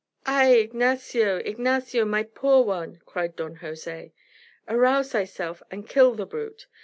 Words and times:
"Ay, 0.25 0.53
Ignacio, 0.55 1.37
Ignacio, 1.37 2.05
my 2.05 2.23
poor 2.23 2.63
one!" 2.63 2.99
cried 3.05 3.35
Don 3.35 3.57
Jose. 3.57 4.11
"Arouse 4.67 5.11
thyself 5.11 5.61
and 5.69 5.87
kill 5.87 6.15
the 6.15 6.25
brute. 6.25 6.65